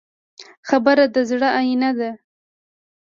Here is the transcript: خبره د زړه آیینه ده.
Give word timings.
خبره 0.67 1.05
د 1.13 1.17
زړه 1.29 1.49
آیینه 1.59 1.89
ده. 1.99 2.11